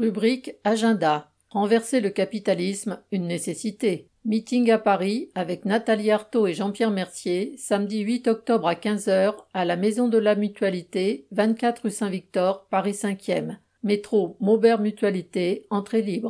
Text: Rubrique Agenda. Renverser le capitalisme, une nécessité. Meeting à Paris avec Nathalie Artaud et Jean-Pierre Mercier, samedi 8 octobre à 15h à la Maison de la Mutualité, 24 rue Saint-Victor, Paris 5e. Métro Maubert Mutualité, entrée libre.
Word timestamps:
Rubrique 0.00 0.54
Agenda. 0.64 1.30
Renverser 1.50 2.00
le 2.00 2.08
capitalisme, 2.08 3.02
une 3.12 3.26
nécessité. 3.26 4.08
Meeting 4.24 4.70
à 4.70 4.78
Paris 4.78 5.28
avec 5.34 5.66
Nathalie 5.66 6.10
Artaud 6.10 6.46
et 6.46 6.54
Jean-Pierre 6.54 6.90
Mercier, 6.90 7.54
samedi 7.58 8.00
8 8.00 8.26
octobre 8.28 8.66
à 8.66 8.72
15h 8.72 9.34
à 9.52 9.64
la 9.66 9.76
Maison 9.76 10.08
de 10.08 10.16
la 10.16 10.36
Mutualité, 10.36 11.26
24 11.32 11.82
rue 11.82 11.90
Saint-Victor, 11.90 12.66
Paris 12.70 12.92
5e. 12.92 13.58
Métro 13.82 14.38
Maubert 14.40 14.80
Mutualité, 14.80 15.66
entrée 15.68 16.00
libre. 16.00 16.28